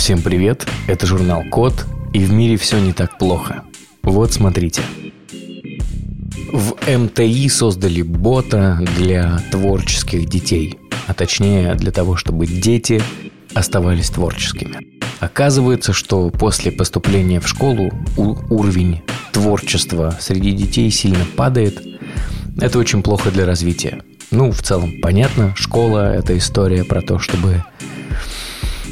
Всем 0.00 0.22
привет, 0.22 0.66
это 0.86 1.04
журнал 1.06 1.44
Код, 1.50 1.84
и 2.14 2.20
в 2.20 2.32
мире 2.32 2.56
все 2.56 2.78
не 2.78 2.94
так 2.94 3.18
плохо. 3.18 3.64
Вот 4.02 4.32
смотрите. 4.32 4.80
В 6.54 6.74
МТИ 6.88 7.50
создали 7.50 8.00
бота 8.00 8.82
для 8.96 9.38
творческих 9.50 10.26
детей, 10.26 10.78
а 11.06 11.12
точнее 11.12 11.74
для 11.74 11.92
того, 11.92 12.16
чтобы 12.16 12.46
дети 12.46 13.02
оставались 13.52 14.08
творческими. 14.08 14.78
Оказывается, 15.20 15.92
что 15.92 16.30
после 16.30 16.72
поступления 16.72 17.38
в 17.38 17.46
школу 17.46 17.92
уровень 18.16 19.02
творчества 19.32 20.16
среди 20.18 20.52
детей 20.52 20.90
сильно 20.90 21.26
падает. 21.36 21.78
Это 22.58 22.78
очень 22.78 23.02
плохо 23.02 23.30
для 23.30 23.44
развития. 23.44 24.02
Ну, 24.30 24.50
в 24.50 24.62
целом, 24.62 24.94
понятно, 25.02 25.54
школа– 25.56 26.14
это 26.16 26.38
история 26.38 26.84
про 26.84 27.02
то, 27.02 27.18
чтобы 27.18 27.62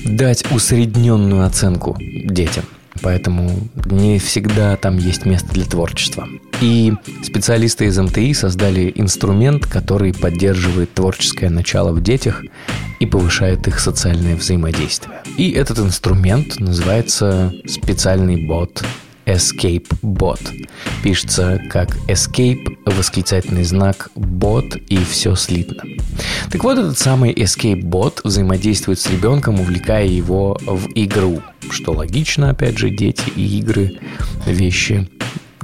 дать 0.08 0.44
усредненную 0.50 1.44
оценку 1.46 1.96
детям. 1.98 2.64
Поэтому 3.00 3.50
не 3.86 4.18
всегда 4.18 4.76
там 4.76 4.98
есть 4.98 5.24
место 5.24 5.52
для 5.52 5.64
творчества. 5.64 6.26
И 6.60 6.92
специалисты 7.22 7.86
из 7.86 7.98
МТИ 7.98 8.34
создали 8.34 8.92
инструмент, 8.96 9.66
который 9.66 10.12
поддерживает 10.12 10.92
творческое 10.94 11.50
начало 11.50 11.92
в 11.92 12.02
детях 12.02 12.42
и 12.98 13.06
повышает 13.06 13.68
их 13.68 13.78
социальное 13.78 14.34
взаимодействие. 14.34 15.22
И 15.36 15.52
этот 15.52 15.78
инструмент 15.78 16.58
называется 16.58 17.52
специальный 17.66 18.44
бот 18.44 18.82
Escape 19.28 19.86
Bot. 20.02 20.40
Пишется 21.02 21.60
как 21.70 21.96
Escape, 22.08 22.78
восклицательный 22.86 23.64
знак, 23.64 24.10
бот 24.14 24.76
и 24.88 24.96
все 25.04 25.34
слитно. 25.34 25.84
Так 26.50 26.64
вот, 26.64 26.78
этот 26.78 26.98
самый 26.98 27.32
Escape 27.32 27.82
Bot 27.82 28.20
взаимодействует 28.24 28.98
с 28.98 29.10
ребенком, 29.10 29.60
увлекая 29.60 30.06
его 30.06 30.58
в 30.66 30.88
игру. 30.94 31.42
Что 31.70 31.92
логично, 31.92 32.50
опять 32.50 32.78
же, 32.78 32.90
дети 32.90 33.24
и 33.36 33.58
игры– 33.58 33.98
вещи 34.46 35.08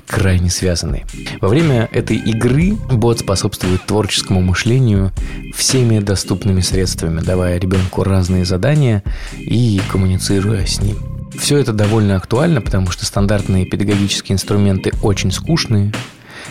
крайне 0.06 0.50
связаны. 0.50 1.04
Во 1.40 1.48
время 1.48 1.88
этой 1.90 2.16
игры 2.16 2.74
бот 2.90 3.20
способствует 3.20 3.84
творческому 3.86 4.42
мышлению 4.42 5.12
всеми 5.54 5.98
доступными 6.00 6.60
средствами, 6.60 7.20
давая 7.20 7.58
ребенку 7.58 8.04
разные 8.04 8.44
задания 8.44 9.02
и 9.38 9.80
коммуницируя 9.90 10.66
с 10.66 10.80
ним. 10.80 11.13
Все 11.38 11.58
это 11.58 11.72
довольно 11.72 12.16
актуально, 12.16 12.60
потому 12.60 12.90
что 12.90 13.04
стандартные 13.04 13.66
педагогические 13.66 14.34
инструменты 14.34 14.92
очень 15.02 15.30
скучные, 15.30 15.92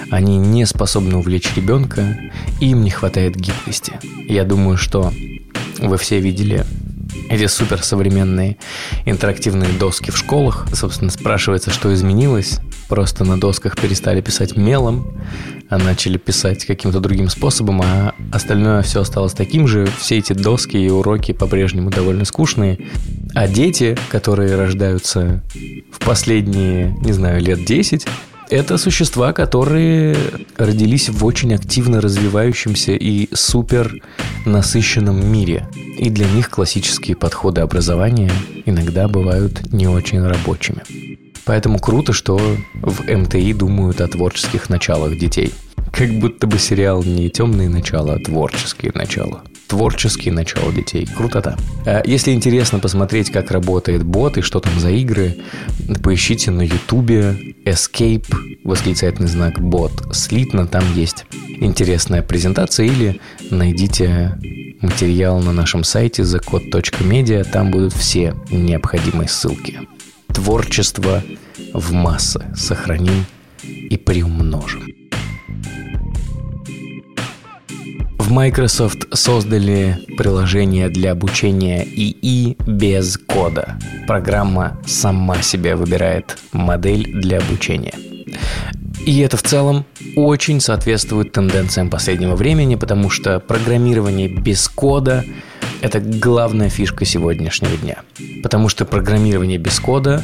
они 0.09 0.37
не 0.37 0.65
способны 0.65 1.17
увлечь 1.17 1.55
ребенка, 1.55 2.19
и 2.59 2.67
им 2.67 2.83
не 2.83 2.89
хватает 2.89 3.35
гибкости. 3.35 3.93
Я 4.27 4.43
думаю, 4.43 4.77
что 4.77 5.11
вы 5.79 5.97
все 5.97 6.19
видели 6.19 6.65
эти 7.29 7.47
суперсовременные 7.47 8.57
интерактивные 9.05 9.71
доски 9.73 10.11
в 10.11 10.17
школах. 10.17 10.67
Собственно, 10.73 11.11
спрашивается, 11.11 11.71
что 11.71 11.93
изменилось. 11.93 12.59
Просто 12.89 13.23
на 13.23 13.39
досках 13.39 13.77
перестали 13.77 14.21
писать 14.21 14.55
мелом, 14.55 15.17
а 15.69 15.77
начали 15.77 16.17
писать 16.17 16.65
каким-то 16.65 16.99
другим 16.99 17.29
способом, 17.29 17.81
а 17.81 18.13
остальное 18.31 18.81
все 18.83 19.01
осталось 19.01 19.33
таким 19.33 19.67
же. 19.67 19.87
Все 19.99 20.17
эти 20.17 20.33
доски 20.33 20.77
и 20.77 20.89
уроки 20.89 21.31
по-прежнему 21.31 21.89
довольно 21.89 22.25
скучные. 22.25 22.77
А 23.33 23.47
дети, 23.47 23.97
которые 24.09 24.55
рождаются 24.55 25.41
в 25.91 25.99
последние, 26.05 26.95
не 27.01 27.13
знаю, 27.13 27.41
лет 27.41 27.65
10, 27.65 28.05
это 28.49 28.77
существа, 28.77 29.33
которые 29.33 30.15
родились 30.57 31.09
в 31.09 31.25
очень 31.25 31.55
активно 31.55 31.99
развивающемся 32.01 32.91
и 32.91 33.33
супер 33.33 33.95
насыщенном 34.45 35.25
мире. 35.25 35.67
И 35.97 36.09
для 36.11 36.29
них 36.29 36.51
классические 36.51 37.15
подходы 37.15 37.61
образования 37.61 38.31
иногда 38.65 39.07
бывают 39.07 39.73
не 39.73 39.87
очень 39.87 40.21
рабочими. 40.21 40.83
Поэтому 41.45 41.79
круто, 41.79 42.13
что 42.13 42.39
в 42.75 43.11
МТИ 43.11 43.53
думают 43.53 44.01
о 44.01 44.07
творческих 44.07 44.69
началах 44.69 45.17
детей. 45.17 45.51
Как 45.91 46.11
будто 46.19 46.45
бы 46.45 46.59
сериал 46.59 47.03
не 47.03 47.29
темные 47.29 47.69
начала, 47.69 48.13
а 48.13 48.19
творческие 48.19 48.91
начала 48.93 49.43
творческие 49.73 50.31
начала 50.31 50.71
детей. 50.71 51.07
Крутота. 51.07 51.57
А 51.87 52.03
если 52.05 52.29
интересно 52.29 52.77
посмотреть, 52.77 53.31
как 53.31 53.49
работает 53.49 54.03
бот 54.03 54.37
и 54.37 54.41
что 54.41 54.59
там 54.59 54.79
за 54.79 54.91
игры, 54.91 55.37
поищите 56.03 56.51
на 56.51 56.61
ютубе 56.61 57.55
Escape, 57.65 58.27
восклицательный 58.63 59.27
знак 59.27 59.59
бот. 59.59 59.91
Слитно, 60.11 60.67
там 60.67 60.83
есть 60.93 61.25
интересная 61.59 62.21
презентация 62.21 62.85
или 62.85 63.19
найдите 63.49 64.37
материал 64.79 65.39
на 65.39 65.53
нашем 65.53 65.83
сайте 65.83 66.21
thecode.media, 66.21 67.43
там 67.43 67.71
будут 67.71 67.93
все 67.93 68.35
необходимые 68.51 69.27
ссылки. 69.27 69.79
Творчество 70.27 71.23
в 71.73 71.91
массы 71.93 72.45
сохраним 72.55 73.25
и 73.63 73.97
приумножим. 73.97 75.02
В 78.23 78.31
Microsoft 78.31 79.05
создали 79.11 79.99
приложение 80.17 80.87
для 80.87 81.11
обучения 81.11 81.83
ИИ 81.83 82.55
без 82.65 83.17
кода. 83.17 83.77
Программа 84.07 84.79
сама 84.85 85.41
себе 85.41 85.75
выбирает 85.75 86.37
модель 86.53 87.19
для 87.19 87.39
обучения. 87.39 87.93
И 89.05 89.19
это 89.19 89.35
в 89.35 89.43
целом 89.43 89.85
очень 90.15 90.61
соответствует 90.61 91.33
тенденциям 91.33 91.89
последнего 91.89 92.35
времени, 92.35 92.75
потому 92.75 93.09
что 93.09 93.41
программирование 93.41 94.29
без 94.29 94.69
кода– 94.69 95.25
это 95.81 95.99
главная 95.99 96.69
фишка 96.69 97.03
сегодняшнего 97.03 97.75
дня. 97.75 98.03
Потому 98.41 98.69
что 98.69 98.85
программирование 98.85 99.57
без 99.57 99.81
кода 99.81 100.23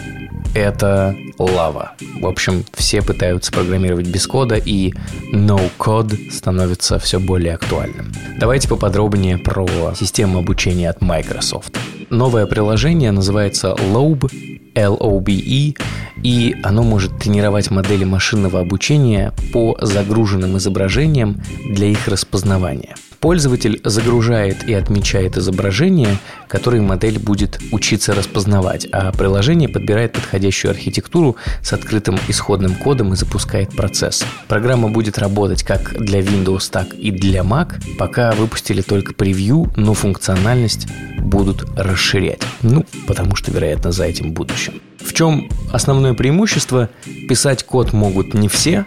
это 0.53 1.15
лава. 1.37 1.93
В 2.19 2.27
общем, 2.27 2.65
все 2.73 3.01
пытаются 3.01 3.51
программировать 3.51 4.07
без 4.07 4.27
кода, 4.27 4.55
и 4.55 4.93
no-code 5.33 6.31
становится 6.31 6.99
все 6.99 7.19
более 7.19 7.55
актуальным. 7.55 8.11
Давайте 8.37 8.67
поподробнее 8.67 9.37
про 9.37 9.67
систему 9.95 10.39
обучения 10.39 10.89
от 10.89 11.01
Microsoft. 11.01 11.77
Новое 12.09 12.45
приложение 12.45 13.11
называется 13.11 13.75
Lobe, 13.77 14.31
LOBE, 14.73 15.77
и 16.23 16.55
оно 16.63 16.83
может 16.83 17.19
тренировать 17.19 17.69
модели 17.69 18.03
машинного 18.03 18.59
обучения 18.59 19.33
по 19.53 19.77
загруженным 19.81 20.57
изображениям 20.57 21.41
для 21.69 21.87
их 21.87 22.07
распознавания– 22.07 22.95
Пользователь 23.19 23.81
загружает 23.83 24.63
и 24.63 24.73
отмечает 24.73 25.37
изображение, 25.37 26.17
которое 26.47 26.81
модель 26.81 27.19
будет 27.19 27.59
учиться 27.71 28.13
распознавать, 28.13 28.87
а 28.91 29.11
приложение 29.11 29.67
подбирает 29.67 30.13
подходящую 30.13 30.71
архитектуру 30.71 31.35
с 31.61 31.73
открытым 31.73 32.17
исходным 32.29 32.75
кодом 32.75 33.13
и 33.13 33.17
запускает 33.17 33.75
процесс. 33.75 34.23
Программа 34.47 34.89
будет 34.89 35.17
работать 35.17 35.63
как 35.63 36.01
для 36.01 36.21
Windows, 36.21 36.69
так 36.71 36.93
и 36.93 37.11
для 37.11 37.41
Mac, 37.41 37.73
пока 37.97 38.31
выпустили 38.31 38.81
только 38.81 39.13
превью, 39.13 39.71
но 39.75 39.93
функциональность 39.93 40.87
будут 41.17 41.65
расширять. 41.77 42.41
Ну, 42.61 42.85
потому 43.05 43.35
что, 43.35 43.51
вероятно, 43.51 43.91
за 43.91 44.05
этим 44.05 44.31
будущем. 44.31 44.81
В 44.99 45.13
чем 45.13 45.49
основное 45.71 46.13
преимущество? 46.13 46.89
Писать 47.27 47.63
код 47.63 47.93
могут 47.93 48.33
не 48.33 48.47
все, 48.47 48.85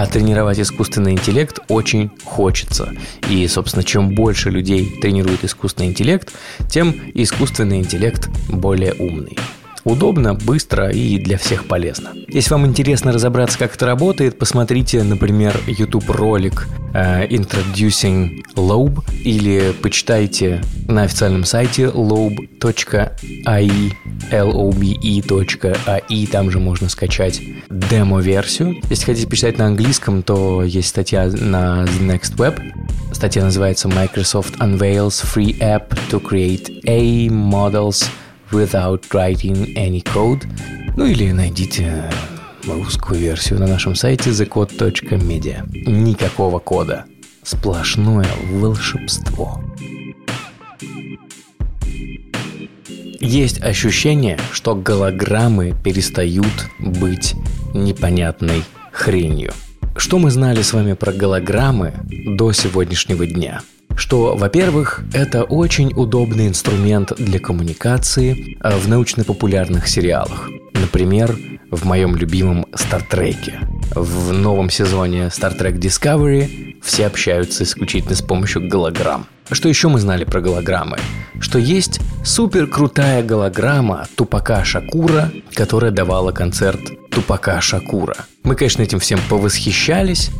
а 0.00 0.06
тренировать 0.06 0.60
искусственный 0.60 1.10
интеллект 1.10 1.58
очень 1.66 2.12
хочется. 2.22 2.92
И, 3.28 3.48
собственно, 3.48 3.82
чем 3.82 4.14
больше 4.14 4.48
людей 4.48 4.88
тренирует 5.02 5.42
искусственный 5.42 5.88
интеллект, 5.88 6.32
тем 6.70 6.94
искусственный 7.14 7.80
интеллект 7.80 8.28
более 8.48 8.94
умный. 8.94 9.36
Удобно, 9.84 10.34
быстро 10.34 10.90
и 10.90 11.18
для 11.18 11.38
всех 11.38 11.66
полезно. 11.66 12.12
Если 12.28 12.52
вам 12.52 12.66
интересно 12.66 13.12
разобраться, 13.12 13.58
как 13.58 13.74
это 13.74 13.86
работает, 13.86 14.38
посмотрите, 14.38 15.02
например, 15.02 15.58
YouTube 15.66 16.08
ролик 16.10 16.68
uh, 16.92 17.28
Introducing 17.28 18.42
Lobe 18.54 19.02
или 19.22 19.72
почитайте 19.82 20.62
на 20.86 21.02
официальном 21.02 21.44
сайте 21.44 21.84
lobe.ai 21.84 23.70
lobe.ai, 24.30 26.26
там 26.26 26.50
же 26.50 26.58
можно 26.58 26.88
скачать 26.88 27.40
демо-версию. 27.70 28.76
Если 28.90 29.04
хотите 29.04 29.26
почитать 29.26 29.58
на 29.58 29.66
английском, 29.66 30.22
то 30.22 30.62
есть 30.62 30.88
статья 30.88 31.26
на 31.26 31.84
The 31.84 32.00
Next 32.00 32.36
Web. 32.36 32.60
Статья 33.12 33.42
называется 33.42 33.88
Microsoft 33.88 34.58
Unveils 34.58 35.24
Free 35.24 35.58
App 35.58 35.96
to 36.10 36.22
Create 36.22 36.80
A 36.86 37.28
Models 37.28 38.06
without 38.50 39.02
writing 39.12 39.74
any 39.74 40.02
code. 40.02 40.46
Ну 40.96 41.06
или 41.06 41.32
найдите 41.32 42.10
русскую 42.66 43.20
версию 43.20 43.60
на 43.60 43.66
нашем 43.66 43.94
сайте 43.94 44.30
thecode.media. 44.30 45.64
Никакого 45.88 46.58
кода. 46.58 47.04
Сплошное 47.42 48.28
волшебство. 48.50 49.62
Есть 53.20 53.60
ощущение, 53.62 54.38
что 54.52 54.74
голограммы 54.74 55.74
перестают 55.84 56.68
быть 56.78 57.34
непонятной 57.74 58.62
хренью. 58.92 59.52
Что 59.96 60.18
мы 60.18 60.30
знали 60.30 60.62
с 60.62 60.72
вами 60.72 60.92
про 60.92 61.12
голограммы 61.12 61.94
до 62.36 62.52
сегодняшнего 62.52 63.26
дня? 63.26 63.62
Что, 63.98 64.36
во-первых, 64.36 65.02
это 65.12 65.42
очень 65.42 65.92
удобный 65.94 66.46
инструмент 66.46 67.12
для 67.18 67.40
коммуникации 67.40 68.56
э, 68.62 68.78
в 68.78 68.88
научно-популярных 68.88 69.88
сериалах. 69.88 70.48
Например, 70.72 71.36
в 71.70 71.84
моем 71.84 72.16
любимом 72.16 72.66
Стартреке. 72.74 73.60
В 73.90 74.32
новом 74.32 74.70
сезоне 74.70 75.26
Star 75.26 75.58
Trek 75.58 75.78
Discovery 75.78 76.76
все 76.82 77.06
общаются 77.06 77.64
исключительно 77.64 78.14
с 78.14 78.22
помощью 78.22 78.68
голограмм. 78.68 79.26
Что 79.50 79.68
еще 79.68 79.88
мы 79.88 79.98
знали 79.98 80.24
про 80.24 80.40
голограммы? 80.40 80.98
Что 81.40 81.58
есть 81.58 82.00
супер 82.24 82.66
крутая 82.66 83.22
голограмма 83.22 84.06
Тупака 84.14 84.64
Шакура, 84.64 85.30
которая 85.54 85.90
давала 85.90 86.32
концерт 86.32 86.80
Тупака 87.10 87.60
Шакура. 87.60 88.16
Мы, 88.44 88.54
конечно, 88.54 88.82
этим 88.82 89.00
всем 89.00 89.18
повосхищались, 89.28 90.30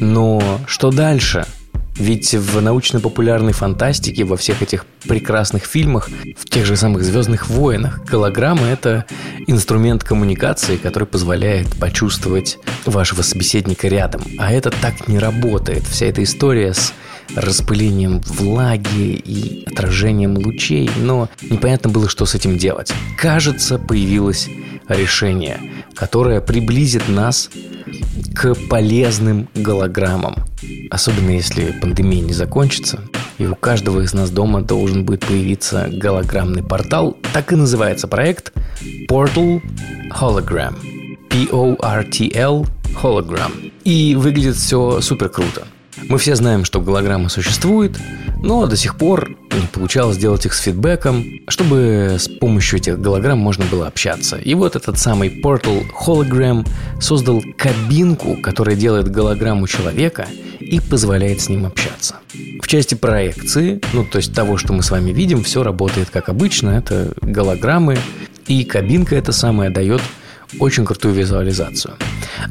но 0.00 0.60
что 0.66 0.90
дальше? 0.90 1.46
Ведь 1.98 2.34
в 2.34 2.60
научно-популярной 2.60 3.52
фантастике, 3.52 4.24
во 4.24 4.36
всех 4.36 4.62
этих 4.62 4.84
прекрасных 5.04 5.64
фильмах, 5.64 6.10
в 6.36 6.48
тех 6.48 6.66
же 6.66 6.76
самых 6.76 7.02
«Звездных 7.02 7.48
войнах» 7.48 8.04
голограмма— 8.04 8.66
это 8.66 9.06
инструмент 9.46 10.04
коммуникации, 10.04 10.76
который 10.76 11.08
позволяет 11.08 11.74
почувствовать 11.78 12.58
вашего 12.84 13.22
собеседника 13.22 13.88
рядом. 13.88 14.22
А 14.38 14.52
это 14.52 14.70
так 14.70 15.08
не 15.08 15.18
работает. 15.18 15.84
Вся 15.84 16.06
эта 16.06 16.22
история 16.22 16.74
с 16.74 16.92
распылением 17.34 18.20
влаги 18.20 19.14
и 19.14 19.64
отражением 19.66 20.36
лучей, 20.36 20.90
но 20.98 21.28
непонятно 21.42 21.90
было, 21.90 22.08
что 22.08 22.26
с 22.26 22.34
этим 22.34 22.58
делать. 22.58 22.92
Кажется, 23.16 23.78
появилось 23.78 24.48
решение, 24.88 25.60
которое 25.94 26.40
приблизит 26.40 27.08
нас 27.08 27.50
к 28.34 28.54
полезным 28.68 29.48
голограммам. 29.54 30.36
Особенно 30.90 31.30
если 31.30 31.72
пандемия 31.80 32.20
не 32.20 32.32
закончится, 32.32 33.00
и 33.38 33.46
у 33.46 33.54
каждого 33.54 34.00
из 34.00 34.14
нас 34.14 34.30
дома 34.30 34.62
должен 34.62 35.04
будет 35.04 35.20
появиться 35.20 35.88
голограммный 35.90 36.62
портал. 36.62 37.16
Так 37.32 37.52
и 37.52 37.56
называется 37.56 38.08
проект 38.08 38.52
Portal 39.08 39.60
Hologram. 40.10 40.76
P-O-R-T-L 41.28 42.66
Hologram. 43.02 43.72
И 43.84 44.14
выглядит 44.14 44.56
все 44.56 45.00
супер 45.00 45.28
круто. 45.28 45.66
Мы 46.08 46.18
все 46.18 46.36
знаем, 46.36 46.64
что 46.64 46.80
голограмма 46.80 47.28
существует, 47.28 47.98
но 48.40 48.66
до 48.66 48.76
сих 48.76 48.96
пор 48.96 49.36
не 49.52 49.66
получалось 49.66 50.16
сделать 50.16 50.46
их 50.46 50.54
с 50.54 50.60
фидбэком, 50.60 51.24
чтобы 51.48 52.16
с 52.18 52.28
помощью 52.28 52.78
этих 52.78 53.00
голограмм 53.00 53.38
можно 53.38 53.64
было 53.64 53.88
общаться. 53.88 54.36
И 54.36 54.54
вот 54.54 54.76
этот 54.76 54.98
самый 54.98 55.40
Portal 55.42 55.84
Hologram 56.06 56.66
создал 57.00 57.42
кабинку, 57.58 58.36
которая 58.36 58.76
делает 58.76 59.10
голограмму 59.10 59.66
человека 59.66 60.26
и 60.60 60.78
позволяет 60.78 61.40
с 61.40 61.48
ним 61.48 61.66
общаться. 61.66 62.16
В 62.60 62.68
части 62.68 62.94
проекции, 62.94 63.80
ну 63.92 64.04
то 64.04 64.18
есть 64.18 64.32
того, 64.32 64.58
что 64.58 64.72
мы 64.72 64.84
с 64.84 64.90
вами 64.92 65.10
видим, 65.10 65.42
все 65.42 65.64
работает 65.64 66.08
как 66.10 66.28
обычно, 66.28 66.70
это 66.70 67.14
голограммы, 67.20 67.98
и 68.46 68.64
кабинка 68.64 69.16
эта 69.16 69.32
самая 69.32 69.70
дает 69.70 70.02
очень 70.58 70.84
крутую 70.84 71.14
визуализацию. 71.14 71.94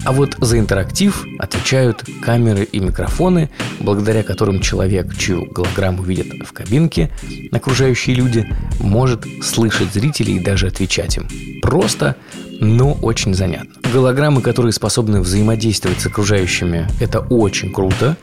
А 0.04 0.12
вот 0.12 0.36
за 0.40 0.60
интерактив 0.60 1.26
отвечают 1.40 2.04
камеры 2.22 2.64
и 2.64 2.80
микрофоны, 2.80 3.50
благодаря 3.80 4.24
которым 4.24 4.60
человек, 4.62 5.16
чью 5.18 5.46
голограмму 5.46 6.04
видят 6.04 6.28
в 6.46 6.54
кабинке, 6.54 7.12
окружающие 7.52 8.16
люди, 8.16 8.48
может 8.80 9.26
слышать 9.42 9.94
зрителей 9.94 10.38
и 10.38 10.40
даже 10.40 10.68
отвечать 10.68 11.18
им. 11.18 11.28
Просто, 11.62 12.16
но 12.60 12.94
очень 12.94 13.34
занятно. 13.34 13.74
Голограммы, 13.92 14.42
которые 14.42 14.74
способны 14.74 15.22
взаимодействовать 15.22 16.02
с 16.02 16.06
окружающими, 16.06 16.88
это 17.00 17.20
очень 17.20 17.72
круто. 17.72 18.18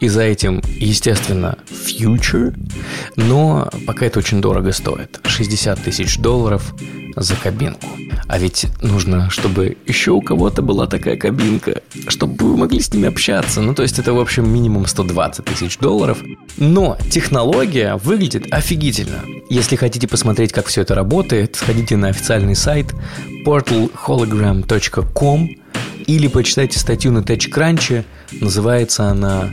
И 0.00 0.08
за 0.08 0.22
этим, 0.22 0.60
естественно, 0.66 1.56
future, 1.70 2.54
но 3.16 3.70
пока 3.86 4.06
это 4.06 4.18
очень 4.18 4.40
дорого 4.40 4.72
стоит. 4.72 5.20
60 5.24 5.82
тысяч 5.82 6.18
долларов 6.18 6.74
за 7.16 7.36
кабинку. 7.36 7.86
А 8.26 8.38
ведь 8.38 8.66
нужно, 8.82 9.30
чтобы 9.30 9.76
еще 9.86 10.12
у 10.12 10.20
кого-то 10.20 10.62
была 10.62 10.86
такая 10.86 11.16
кабинка, 11.16 11.82
чтобы 12.08 12.46
вы 12.46 12.56
могли 12.56 12.80
с 12.80 12.92
ними 12.92 13.08
общаться. 13.08 13.60
Ну, 13.60 13.74
то 13.74 13.82
есть 13.82 13.98
это, 13.98 14.12
в 14.12 14.20
общем, 14.20 14.48
минимум 14.48 14.86
120 14.86 15.44
тысяч 15.44 15.78
долларов. 15.78 16.22
Но 16.56 16.96
технология 17.10 17.96
выглядит 17.96 18.52
офигительно. 18.52 19.20
Если 19.50 19.76
хотите 19.76 20.08
посмотреть, 20.08 20.52
как 20.52 20.66
все 20.66 20.82
это 20.82 20.94
работает, 20.94 21.56
сходите 21.56 21.96
на 21.96 22.08
официальный 22.08 22.56
сайт 22.56 22.94
portalhologram.com 23.44 25.50
или 26.06 26.28
почитайте 26.28 26.78
статью 26.78 27.12
на 27.12 27.18
TechCrunch. 27.18 28.04
Называется 28.40 29.04
она 29.04 29.50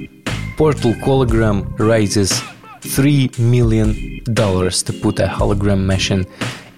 Portal 0.58 0.96
Hologram 1.06 1.78
Rises 1.78 2.42
3 2.96 3.32
million 3.38 3.96
dollars 4.26 4.84
to 4.84 4.94
put 4.94 5.20
a 5.20 5.28
hologram 5.28 5.86
machine 5.86 6.26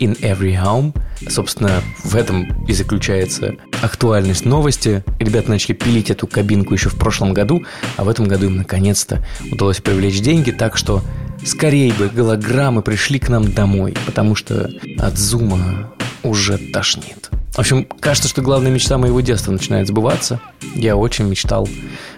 in 0.04 0.20
every 0.22 0.56
home. 0.56 0.94
Собственно, 1.30 1.82
в 2.04 2.16
этом 2.16 2.66
и 2.66 2.74
заключается 2.74 3.56
актуальность 3.82 4.46
новости. 4.46 5.04
Ребята 5.20 5.50
начали 5.50 5.74
пилить 5.74 6.10
эту 6.10 6.28
кабинку 6.28 6.74
еще 6.74 6.90
в 6.90 6.96
прошлом 6.96 7.34
году, 7.34 7.64
а 7.98 8.04
в 8.04 8.10
этом 8.10 8.26
году 8.28 8.48
им 8.48 8.58
наконец-то 8.58 9.26
удалось 9.52 9.80
привлечь 9.80 10.20
деньги, 10.20 10.52
так 10.52 10.78
что 10.78 11.02
скорее 11.46 11.94
бы 11.94 12.10
голограммы 12.10 12.82
пришли 12.82 13.20
к 13.20 13.30
нам 13.30 13.52
домой, 13.52 13.96
потому 14.06 14.36
что 14.36 14.70
от 15.00 15.18
зума 15.18 15.92
уже 16.24 16.58
тошнит. 16.58 17.30
В 17.54 17.60
общем, 17.60 17.86
кажется, 18.00 18.30
что 18.30 18.42
главная 18.42 18.72
мечта 18.72 18.98
моего 18.98 19.22
детства 19.22 19.52
начинает 19.52 19.88
сбываться. 19.88 20.42
Я 20.76 20.96
очень 20.96 21.26
мечтал 21.26 21.70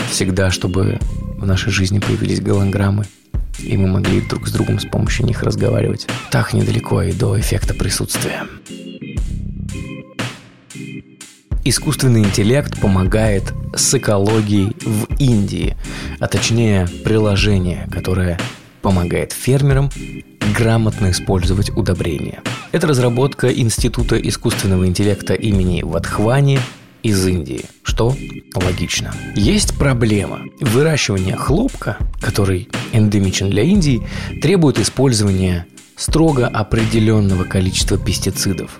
всегда, 0.09 0.49
чтобы 0.49 0.99
в 1.37 1.45
нашей 1.45 1.71
жизни 1.71 1.99
появились 1.99 2.39
голограммы 2.39 3.05
и 3.59 3.77
мы 3.77 3.87
могли 3.87 4.21
друг 4.21 4.47
с 4.47 4.51
другом 4.51 4.79
с 4.79 4.85
помощью 4.85 5.25
них 5.25 5.43
разговаривать. 5.43 6.07
Так 6.31 6.53
недалеко 6.53 7.01
и 7.01 7.11
до 7.11 7.39
эффекта 7.39 7.73
присутствия. 7.73 8.43
Искусственный 11.63 12.23
интеллект 12.23 12.79
помогает 12.79 13.53
с 13.75 13.95
экологией 13.95 14.75
в 14.85 15.07
Индии, 15.19 15.75
а 16.19 16.27
точнее 16.27 16.87
приложение, 17.03 17.87
которое 17.91 18.39
помогает 18.83 19.33
фермерам 19.33 19.89
грамотно 20.55 21.09
использовать 21.09 21.71
удобрения. 21.75 22.41
Это 22.71 22.85
разработка 22.85 23.51
Института 23.51 24.15
искусственного 24.15 24.85
интеллекта 24.85 25.33
имени 25.33 25.81
Вадхвани 25.81 26.59
из 27.05 27.23
Индии, 27.27 27.65
что 27.83 28.15
логично. 28.55 29.13
Есть 29.35 29.77
проблема. 29.77 30.41
Выращивание 30.59 31.35
хлопка, 31.35 31.97
который 32.19 32.67
эндемичен 32.93 33.51
для 33.51 33.61
Индии, 33.61 34.01
требует 34.41 34.79
использования 34.79 35.67
строго 35.95 36.47
определенного 36.47 37.43
количества 37.43 37.99
пестицидов. 37.99 38.79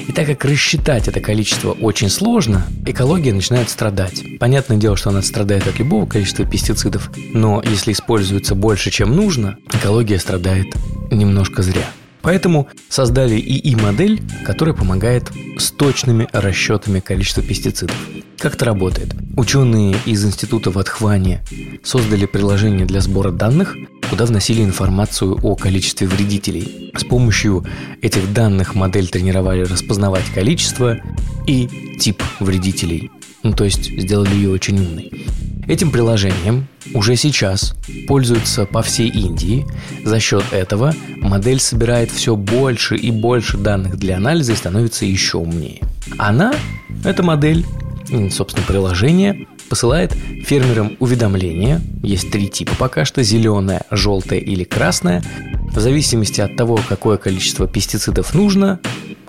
И 0.00 0.12
так 0.12 0.26
как 0.26 0.46
рассчитать 0.46 1.08
это 1.08 1.20
количество 1.20 1.72
очень 1.72 2.08
сложно, 2.08 2.66
экология 2.86 3.34
начинает 3.34 3.68
страдать. 3.68 4.24
Понятное 4.40 4.78
дело, 4.78 4.96
что 4.96 5.10
она 5.10 5.20
страдает 5.20 5.66
от 5.66 5.78
любого 5.78 6.06
количества 6.06 6.46
пестицидов, 6.46 7.10
но 7.34 7.62
если 7.62 7.92
используется 7.92 8.54
больше, 8.54 8.90
чем 8.90 9.14
нужно, 9.14 9.58
экология 9.74 10.18
страдает 10.18 10.74
немножко 11.10 11.62
зря. 11.62 11.84
Поэтому 12.22 12.68
создали 12.88 13.36
ИИ-модель, 13.36 14.20
которая 14.44 14.74
помогает 14.74 15.30
с 15.58 15.70
точными 15.70 16.28
расчетами 16.32 17.00
количества 17.00 17.42
пестицидов. 17.42 17.96
Как 18.38 18.54
это 18.54 18.64
работает? 18.66 19.14
Ученые 19.36 19.96
из 20.06 20.24
института 20.24 20.70
в 20.70 20.78
Атхване 20.78 21.42
создали 21.82 22.26
приложение 22.26 22.86
для 22.86 23.00
сбора 23.00 23.30
данных, 23.30 23.76
куда 24.10 24.26
вносили 24.26 24.62
информацию 24.62 25.38
о 25.42 25.56
количестве 25.56 26.06
вредителей. 26.06 26.92
С 26.96 27.04
помощью 27.04 27.64
этих 28.00 28.32
данных 28.32 28.74
модель 28.74 29.08
тренировали 29.08 29.62
распознавать 29.62 30.24
количество 30.34 30.98
и 31.46 31.68
тип 31.98 32.22
вредителей. 32.40 33.10
Ну, 33.42 33.52
то 33.52 33.64
есть 33.64 33.90
сделали 33.90 34.34
ее 34.34 34.50
очень 34.50 34.78
умной. 34.78 35.10
Этим 35.68 35.90
приложением 35.90 36.66
уже 36.94 37.14
сейчас 37.16 37.74
пользуются 38.06 38.64
по 38.64 38.80
всей 38.80 39.10
Индии. 39.10 39.66
За 40.02 40.18
счет 40.18 40.44
этого 40.50 40.94
модель 41.16 41.60
собирает 41.60 42.10
все 42.10 42.36
больше 42.36 42.96
и 42.96 43.10
больше 43.10 43.58
данных 43.58 43.98
для 43.98 44.16
анализа 44.16 44.52
и 44.52 44.56
становится 44.56 45.04
еще 45.04 45.36
умнее. 45.36 45.82
Она, 46.16 46.54
эта 47.04 47.22
модель, 47.22 47.66
собственно, 48.30 48.64
приложение, 48.66 49.46
посылает 49.68 50.14
фермерам 50.46 50.96
уведомления. 51.00 51.82
Есть 52.02 52.30
три 52.30 52.48
типа 52.48 52.72
пока 52.78 53.04
что– 53.04 53.22
зеленое, 53.24 53.82
желтое 53.90 54.40
или 54.40 54.64
красное. 54.64 55.22
В 55.74 55.80
зависимости 55.80 56.40
от 56.40 56.56
того, 56.56 56.80
какое 56.88 57.18
количество 57.18 57.68
пестицидов 57.68 58.34
нужно, 58.34 58.80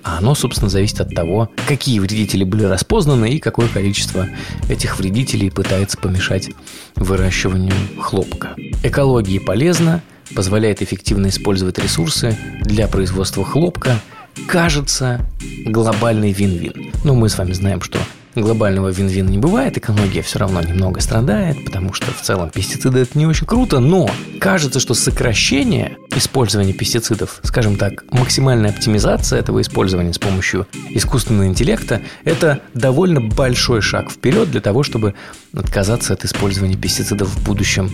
а 0.09 0.17
оно, 0.17 0.33
собственно, 0.33 0.69
зависит 0.69 1.01
от 1.01 1.13
того, 1.13 1.49
какие 1.67 1.99
вредители 1.99 2.43
были 2.43 2.63
распознаны 2.63 3.29
и 3.29 3.39
какое 3.39 3.67
количество 3.67 4.27
этих 4.67 4.97
вредителей 4.97 5.51
пытается 5.51 5.99
помешать 5.99 6.49
выращиванию 6.95 7.75
хлопка. 7.99 8.55
Экологии 8.83 9.37
полезно, 9.37 10.01
позволяет 10.33 10.81
эффективно 10.81 11.27
использовать 11.27 11.77
ресурсы 11.77 12.35
для 12.61 12.87
производства 12.87 13.45
хлопка. 13.45 13.99
Кажется, 14.47 15.21
глобальный 15.65 16.31
вин-вин. 16.31 16.91
Но 17.03 17.13
мы 17.13 17.29
с 17.29 17.37
вами 17.37 17.53
знаем, 17.53 17.81
что 17.81 17.99
глобального 18.41 18.89
вин-вин 18.89 19.27
не 19.27 19.37
бывает, 19.37 19.77
экология 19.77 20.21
все 20.21 20.39
равно 20.39 20.61
немного 20.61 20.99
страдает, 21.01 21.63
потому 21.65 21.93
что 21.93 22.11
в 22.11 22.21
целом 22.21 22.49
пестициды 22.49 22.99
это 22.99 23.17
не 23.17 23.25
очень 23.25 23.45
круто, 23.45 23.79
но 23.79 24.09
кажется, 24.39 24.79
что 24.79 24.93
сокращение 24.93 25.97
использования 26.15 26.73
пестицидов, 26.73 27.39
скажем 27.43 27.75
так, 27.75 28.03
максимальная 28.11 28.71
оптимизация 28.71 29.39
этого 29.39 29.61
использования 29.61 30.13
с 30.13 30.17
помощью 30.17 30.67
искусственного 30.89 31.47
интеллекта, 31.47 32.01
это 32.23 32.61
довольно 32.73 33.21
большой 33.21 33.81
шаг 33.81 34.11
вперед 34.11 34.51
для 34.51 34.61
того, 34.61 34.83
чтобы 34.83 35.15
отказаться 35.53 36.13
от 36.13 36.25
использования 36.25 36.75
пестицидов 36.75 37.29
в 37.29 37.43
будущем 37.43 37.89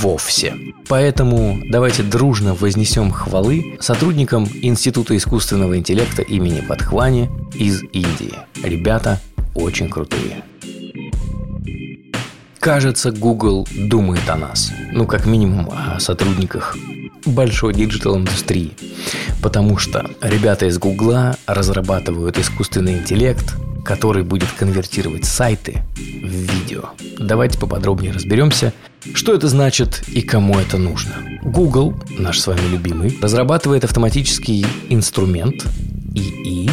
вовсе. 0.00 0.54
Поэтому 0.88 1.60
давайте 1.68 2.02
дружно 2.02 2.54
вознесем 2.54 3.10
хвалы 3.10 3.76
сотрудникам 3.80 4.48
Института 4.62 5.16
искусственного 5.16 5.78
интеллекта 5.78 6.22
имени 6.22 6.60
Вадхвани 6.60 7.30
из 7.54 7.82
Индии. 7.92 8.34
Ребята 8.62 9.20
очень 9.54 9.88
крутые. 9.88 10.44
Кажется, 12.58 13.12
Google 13.12 13.68
думает 13.74 14.28
о 14.28 14.36
нас. 14.36 14.72
Ну, 14.92 15.06
как 15.06 15.26
минимум, 15.26 15.70
о 15.70 16.00
сотрудниках 16.00 16.76
большой 17.26 17.74
digital-индустрии. 17.74 18.72
Потому 19.42 19.76
что 19.76 20.10
ребята 20.22 20.66
из 20.66 20.78
Гугла 20.78 21.36
разрабатывают 21.46 22.38
искусственный 22.38 22.98
интеллект, 22.98 23.54
который 23.84 24.22
будет 24.22 24.50
конвертировать 24.52 25.26
сайты 25.26 25.82
в 25.94 26.26
видео. 26.26 26.90
Давайте 27.18 27.58
поподробнее 27.58 28.12
разберемся, 28.12 28.72
что 29.12 29.34
это 29.34 29.48
значит 29.48 30.02
и 30.08 30.22
кому 30.22 30.58
это 30.58 30.78
нужно. 30.78 31.12
Google, 31.42 31.94
наш 32.18 32.40
с 32.40 32.46
вами 32.46 32.66
любимый, 32.70 33.18
разрабатывает 33.20 33.84
автоматический 33.84 34.66
инструмент 34.88 35.66
ИИ, 36.14 36.70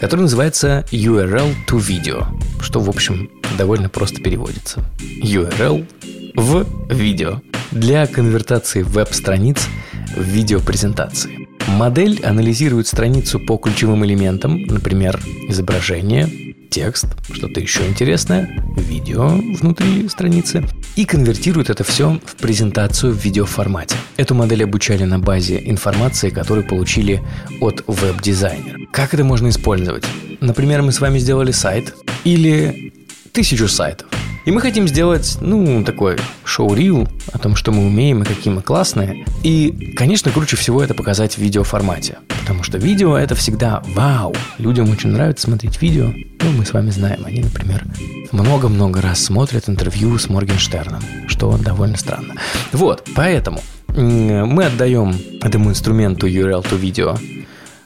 который 0.00 0.22
называется 0.22 0.84
URL 0.90 1.54
to 1.68 1.78
Video, 1.78 2.26
что, 2.60 2.80
в 2.80 2.88
общем, 2.88 3.30
довольно 3.58 3.88
просто 3.88 4.22
переводится. 4.22 4.82
URL 5.22 5.86
в 6.34 6.66
видео 6.92 7.42
для 7.70 8.06
конвертации 8.06 8.82
веб-страниц 8.82 9.68
в 10.16 10.22
видеопрезентации. 10.22 11.48
Модель 11.68 12.20
анализирует 12.24 12.88
страницу 12.88 13.38
по 13.38 13.56
ключевым 13.58 14.04
элементам, 14.04 14.62
например, 14.62 15.20
изображение, 15.48 16.28
текст, 16.70 17.06
что-то 17.30 17.60
еще 17.60 17.86
интересное, 17.86 18.48
видео 18.76 19.28
внутри 19.28 20.08
страницы, 20.08 20.64
и 20.96 21.04
конвертирует 21.04 21.70
это 21.70 21.84
все 21.84 22.20
в 22.24 22.36
презентацию 22.36 23.12
в 23.12 23.24
видеоформате. 23.24 23.96
Эту 24.16 24.34
модель 24.34 24.64
обучали 24.64 25.04
на 25.04 25.18
базе 25.18 25.60
информации, 25.64 26.30
которую 26.30 26.66
получили 26.66 27.22
от 27.60 27.82
веб-дизайнера. 27.86 28.78
Как 28.92 29.14
это 29.14 29.24
можно 29.24 29.48
использовать? 29.48 30.04
Например, 30.40 30.82
мы 30.82 30.92
с 30.92 31.00
вами 31.00 31.18
сделали 31.18 31.52
сайт 31.52 31.94
или 32.24 32.92
тысячу 33.32 33.68
сайтов. 33.68 34.09
И 34.50 34.52
мы 34.52 34.60
хотим 34.60 34.88
сделать, 34.88 35.38
ну, 35.40 35.84
такой 35.84 36.16
шоу-рил 36.42 37.06
о 37.32 37.38
том, 37.38 37.54
что 37.54 37.70
мы 37.70 37.86
умеем 37.86 38.24
и 38.24 38.26
какие 38.26 38.52
мы 38.52 38.62
классные. 38.62 39.24
И, 39.44 39.94
конечно, 39.96 40.32
круче 40.32 40.56
всего 40.56 40.82
это 40.82 40.92
показать 40.92 41.34
в 41.34 41.38
видеоформате. 41.38 42.18
Потому 42.40 42.64
что 42.64 42.76
видео 42.76 43.16
это 43.16 43.36
всегда 43.36 43.80
вау. 43.94 44.34
Людям 44.58 44.90
очень 44.90 45.10
нравится 45.10 45.46
смотреть 45.46 45.80
видео. 45.80 46.06
Ну, 46.40 46.50
мы 46.50 46.66
с 46.66 46.72
вами 46.72 46.90
знаем, 46.90 47.20
они, 47.24 47.42
например, 47.42 47.84
много-много 48.32 49.00
раз 49.00 49.22
смотрят 49.22 49.68
интервью 49.68 50.18
с 50.18 50.28
Моргенштерном, 50.28 51.04
что 51.28 51.56
довольно 51.56 51.96
странно. 51.96 52.34
Вот, 52.72 53.06
поэтому 53.14 53.60
мы 53.86 54.64
отдаем 54.64 55.14
этому 55.42 55.70
инструменту 55.70 56.26
URL 56.26 56.68
to 56.68 56.76
видео 56.76 57.16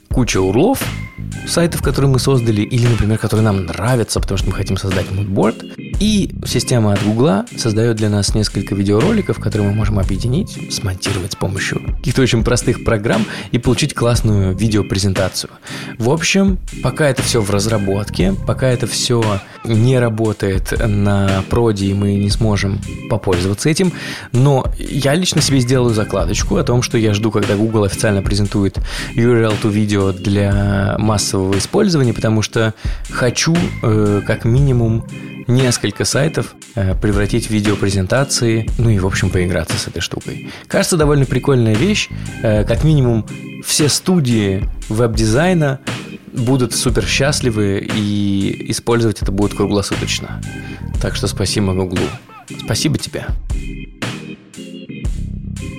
кучу 0.09 0.41
урлов, 0.41 0.83
сайтов, 1.47 1.83
которые 1.83 2.11
мы 2.11 2.21
создали, 2.21 2.63
или, 2.63 2.87
например, 2.87 3.19
которые 3.19 3.45
нам 3.45 3.67
нравятся, 3.67 4.21
потому 4.21 4.39
что 4.39 4.49
мы 4.49 4.55
хотим 4.55 4.77
создать 4.77 5.11
мудборд. 5.11 5.57
И 6.01 6.31
система 6.47 6.93
от 6.93 7.03
Гугла 7.03 7.47
создает 7.57 7.97
для 7.97 8.09
нас 8.09 8.35
несколько 8.35 8.75
видеороликов, 8.75 9.39
которые 9.39 9.69
мы 9.69 9.75
можем 9.75 9.99
объединить, 9.99 10.59
смонтировать 10.73 11.33
с 11.33 11.37
помощью 11.37 11.81
каких-то 11.99 12.23
очень 12.23 12.45
простых 12.45 12.85
программ 12.85 13.25
и 13.53 13.59
получить 13.59 13.95
классную 13.95 14.57
видеопрезентацию. 14.57 15.51
В 15.99 16.11
общем, 16.11 16.59
пока 16.83 17.09
это 17.09 17.23
все 17.23 17.41
в 17.41 17.51
разработке, 17.51 18.35
пока 18.47 18.69
это 18.69 18.87
все 18.87 19.41
не 19.65 19.99
работает 19.99 20.75
на 20.87 21.43
проде, 21.49 21.87
и 21.87 21.95
мы 21.95 22.15
не 22.15 22.31
сможем 22.31 22.81
попользоваться 23.09 23.69
этим, 23.69 23.93
но 24.33 24.67
я 24.79 25.15
лично 25.15 25.41
себе 25.41 25.61
сделаю 25.61 25.95
закладочку 25.95 26.57
о 26.57 26.65
том, 26.65 26.83
что 26.83 26.99
я 26.99 27.15
жду, 27.15 27.31
когда 27.31 27.57
Google 27.57 27.85
официально 27.85 28.23
презентует 28.23 28.79
URL 29.15 29.55
to 29.63 29.71
видео 29.71 30.13
для 30.13 30.97
массового 30.99 31.57
использования, 31.59 32.13
потому 32.13 32.43
что 32.43 32.75
хочу 33.11 33.57
э, 33.83 34.23
как 34.27 34.45
минимум 34.45 35.05
несколько 35.47 36.05
сайтов 36.05 36.55
э, 36.75 36.95
превратить 36.95 37.47
в 37.47 37.51
видеопрезентации, 37.51 38.69
ну 38.79 38.91
и, 38.91 38.99
в 38.99 39.07
общем, 39.07 39.31
поиграться 39.31 39.77
с 39.79 39.87
этой 39.89 40.01
штукой. 40.01 40.51
Кажется, 40.67 40.97
довольно 40.97 41.27
прикольная 41.27 41.75
вещь. 41.75 42.09
Э, 42.43 42.65
как 42.65 42.85
минимум, 42.85 43.27
все 43.65 43.89
студии 43.89 44.69
веб-дизайна 44.89 45.81
будут 46.33 46.75
супер 46.75 47.05
счастливы 47.05 47.89
и 47.95 48.71
использовать 48.71 49.23
это 49.23 49.33
будут 49.33 49.57
круглосуточно. 49.57 50.41
Так 51.01 51.17
что 51.17 51.27
спасибо 51.27 51.73
Гуглу. 51.73 52.09
Спасибо 52.65 52.99
тебе. 52.99 53.27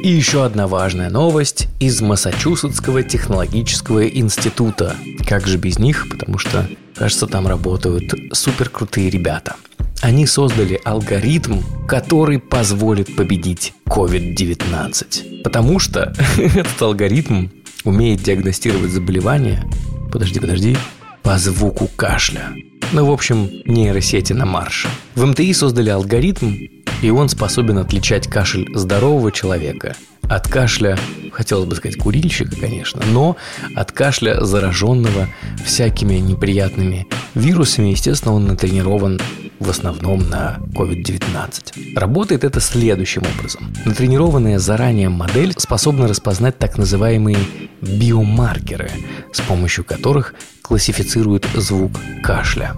И 0.05 0.09
еще 0.09 0.45
одна 0.45 0.67
важная 0.67 1.09
новость 1.09 1.67
из 1.79 1.99
Массачусетского 1.99 3.01
технологического 3.01 4.07
института. 4.07 4.95
Как 5.27 5.47
же 5.47 5.57
без 5.57 5.79
них, 5.79 6.07
потому 6.11 6.37
что, 6.37 6.69
кажется, 6.95 7.27
там 7.27 7.47
работают 7.47 8.13
супер 8.33 8.69
крутые 8.69 9.09
ребята. 9.09 9.55
Они 10.01 10.25
создали 10.25 10.79
алгоритм, 10.83 11.61
который 11.87 12.39
позволит 12.39 13.15
победить 13.15 13.73
COVID-19. 13.87 15.41
Потому 15.43 15.79
что 15.79 16.13
этот 16.37 16.81
алгоритм 16.81 17.47
умеет 17.83 18.21
диагностировать 18.23 18.91
заболевания, 18.91 19.65
подожди, 20.11 20.39
подожди, 20.39 20.77
по 21.23 21.37
звуку 21.37 21.89
кашля. 21.95 22.53
Ну, 22.91 23.05
в 23.05 23.11
общем, 23.11 23.49
нейросети 23.65 24.33
на 24.33 24.45
марше. 24.45 24.87
В 25.15 25.25
МТИ 25.25 25.53
создали 25.53 25.89
алгоритм, 25.89 26.53
и 27.01 27.09
он 27.09 27.29
способен 27.29 27.79
отличать 27.79 28.27
кашель 28.27 28.69
здорового 28.75 29.31
человека 29.31 29.95
от 30.29 30.47
кашля, 30.47 30.97
хотелось 31.35 31.67
бы 31.67 31.75
сказать 31.75 31.97
курильщика, 31.97 32.55
конечно, 32.55 33.01
но 33.11 33.35
от 33.75 33.91
кашля 33.91 34.43
зараженного 34.43 35.27
всякими 35.65 36.15
неприятными 36.15 37.07
вирусами, 37.33 37.89
естественно, 37.89 38.33
он 38.33 38.47
натренирован 38.47 39.19
в 39.59 39.69
основном 39.69 40.29
на 40.29 40.57
COVID-19. 40.73 41.95
Работает 41.95 42.43
это 42.43 42.59
следующим 42.59 43.23
образом. 43.37 43.73
Натренированная 43.85 44.59
заранее 44.59 45.09
модель 45.09 45.53
способна 45.57 46.07
распознать 46.07 46.57
так 46.57 46.77
называемые 46.77 47.37
биомаркеры, 47.81 48.91
с 49.33 49.41
помощью 49.41 49.83
которых 49.83 50.33
классифицирует 50.61 51.45
звук 51.53 51.91
кашля. 52.23 52.75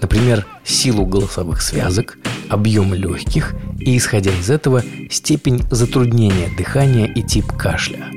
Например, 0.00 0.46
силу 0.64 1.06
голосовых 1.06 1.62
связок, 1.62 2.18
объем 2.48 2.94
легких 2.94 3.54
и, 3.78 3.96
исходя 3.96 4.30
из 4.32 4.50
этого, 4.50 4.82
степень 5.10 5.62
затруднения 5.70 6.48
дыхания 6.56 7.06
и 7.06 7.22
тип 7.22 7.52
кашля. 7.52 8.10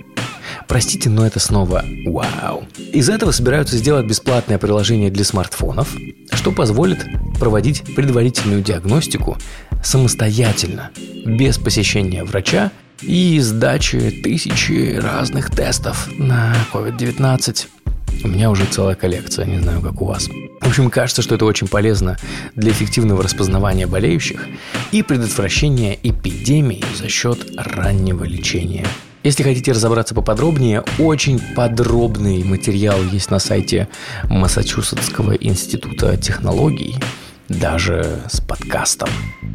Простите, 0.68 1.10
но 1.10 1.26
это 1.26 1.40
снова 1.40 1.84
вау. 2.06 2.66
Из 2.92 3.10
этого 3.10 3.32
собираются 3.32 3.78
сделать 3.78 4.06
бесплатное 4.06 4.58
приложение 4.58 5.10
для 5.10 5.24
смартфонов, 5.24 5.96
что 6.34 6.52
позволит 6.52 7.06
проводить 7.40 7.84
предварительную 7.96 8.62
диагностику 8.62 9.38
самостоятельно, 9.84 10.92
без 11.26 11.58
посещения 11.58 12.24
врача 12.24 12.72
и 13.02 13.40
сдачи 13.40 14.12
тысячи 14.24 14.98
разных 14.98 15.50
тестов 15.52 16.10
на 16.18 16.56
COVID-19. 16.74 17.68
У 18.24 18.28
меня 18.28 18.50
уже 18.50 18.66
целая 18.66 18.96
коллекция, 18.96 19.46
не 19.46 19.60
знаю, 19.60 19.82
как 19.82 20.02
у 20.02 20.06
вас. 20.06 20.30
В 20.62 20.68
общем, 20.68 20.90
кажется, 20.90 21.22
что 21.22 21.36
это 21.36 21.46
очень 21.46 21.68
полезно 21.68 22.18
для 22.56 22.72
эффективного 22.72 23.24
распознавания 23.24 23.88
болеющих 23.88 24.48
и 24.92 25.04
предотвращения 25.04 25.98
эпидемий 26.02 26.84
за 26.96 27.08
счет 27.10 27.40
раннего 27.58 28.24
лечения. 28.24 28.86
Если 29.24 29.44
хотите 29.44 29.72
разобраться 29.72 30.16
поподробнее, 30.16 30.84
очень 31.00 31.40
подробный 31.56 32.44
материал 32.44 33.02
есть 33.12 33.30
на 33.30 33.40
сайте 33.40 33.90
Массачусетского 34.30 35.34
института 35.34 36.16
технологий, 36.18 36.96
даже 37.50 38.24
с 38.30 38.42
подкастом. 38.42 39.10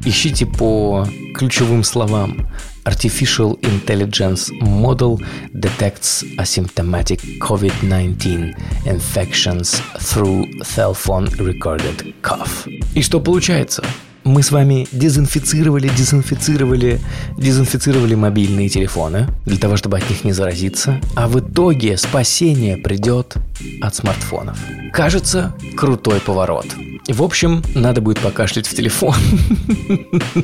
Ищите 0.04 0.46
по 0.46 1.06
ключевым 1.34 1.84
словам 1.84 2.48
Artificial 2.84 3.60
Intelligence 3.60 4.50
Model 4.60 5.20
detects 5.52 6.24
asymptomatic 6.36 7.20
COVID-19 7.38 8.54
infections 8.86 9.80
through 9.98 10.48
cell 10.62 10.94
phone 10.94 11.26
recorded 11.38 12.14
cough. 12.22 12.68
И 12.94 13.02
что 13.02 13.20
получается? 13.20 13.84
Мы 14.24 14.44
с 14.44 14.52
вами 14.52 14.86
дезинфицировали, 14.92 15.88
дезинфицировали, 15.88 17.00
дезинфицировали 17.38 18.14
мобильные 18.14 18.68
телефоны 18.68 19.26
для 19.46 19.58
того, 19.58 19.76
чтобы 19.76 19.98
от 19.98 20.08
них 20.08 20.22
не 20.24 20.32
заразиться, 20.32 21.00
а 21.16 21.26
в 21.26 21.40
итоге 21.40 21.96
спасение 21.96 22.76
придет 22.76 23.34
от 23.80 23.94
смартфонов. 23.96 24.58
Кажется, 24.92 25.54
крутой 25.76 26.20
поворот. 26.20 26.66
В 27.08 27.22
общем, 27.22 27.62
надо 27.74 28.00
будет 28.00 28.20
покашлять 28.20 28.66
в 28.66 28.74
телефон 28.74 29.16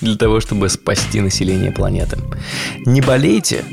для 0.00 0.16
того, 0.16 0.40
чтобы 0.40 0.68
спасти 0.68 1.20
население 1.20 1.72
планеты. 1.72 2.18
Не 2.86 3.00
болейте, 3.00 3.64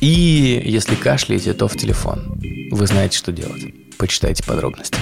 и 0.00 0.62
если 0.64 0.94
кашляете, 0.94 1.52
то 1.52 1.68
в 1.68 1.76
телефон. 1.76 2.40
Вы 2.70 2.86
знаете, 2.86 3.18
что 3.18 3.32
делать. 3.32 3.62
Почитайте 3.98 4.42
подробности. 4.44 4.98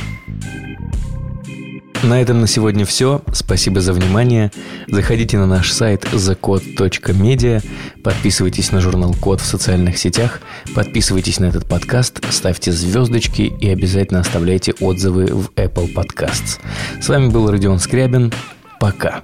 На 2.02 2.20
этом 2.20 2.40
на 2.40 2.46
сегодня 2.46 2.86
все. 2.86 3.20
Спасибо 3.32 3.80
за 3.80 3.92
внимание. 3.92 4.50
Заходите 4.88 5.36
на 5.36 5.46
наш 5.46 5.70
сайт 5.70 6.04
thecode.media, 6.04 7.62
подписывайтесь 8.02 8.72
на 8.72 8.80
журнал 8.80 9.14
Код 9.14 9.42
в 9.42 9.46
социальных 9.46 9.98
сетях, 9.98 10.40
подписывайтесь 10.74 11.40
на 11.40 11.46
этот 11.46 11.68
подкаст, 11.68 12.20
ставьте 12.32 12.72
звездочки 12.72 13.42
и 13.42 13.68
обязательно 13.68 14.20
оставляйте 14.20 14.72
отзывы 14.80 15.26
в 15.26 15.50
Apple 15.56 15.92
Podcasts. 15.94 16.58
С 17.02 17.08
вами 17.08 17.28
был 17.28 17.50
Родион 17.50 17.78
Скрябин. 17.78 18.32
Пока. 18.80 19.22